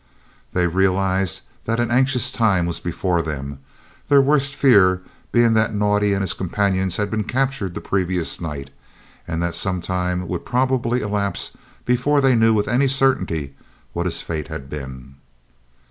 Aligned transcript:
They 0.53 0.65
realised 0.65 1.41
that 1.65 1.79
an 1.79 1.91
anxious 1.91 2.31
time 2.31 2.65
was 2.65 2.79
before 2.79 3.21
them, 3.21 3.59
their 4.07 4.19
worst 4.19 4.55
fear 4.55 5.03
being 5.31 5.53
that 5.53 5.75
Naudé 5.75 6.13
and 6.13 6.21
his 6.21 6.33
companions 6.33 6.97
had 6.97 7.11
been 7.11 7.23
captured 7.23 7.75
the 7.75 7.81
previous 7.81 8.41
night 8.41 8.71
and 9.27 9.43
that 9.43 9.53
some 9.53 9.79
time 9.79 10.27
would 10.27 10.43
probably 10.43 11.01
elapse 11.01 11.55
before 11.85 12.19
they 12.19 12.33
knew 12.33 12.51
with 12.51 12.67
any 12.67 12.87
certainty 12.87 13.53
what 13.93 14.07
his 14.07 14.23
fate 14.23 14.47
had 14.47 14.71
been. 14.71 15.17